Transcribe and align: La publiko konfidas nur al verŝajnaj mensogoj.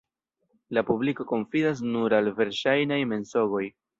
La 0.77 0.83
publiko 0.87 1.25
konfidas 1.33 1.85
nur 1.89 2.17
al 2.21 2.31
verŝajnaj 2.41 3.01
mensogoj. 3.15 3.63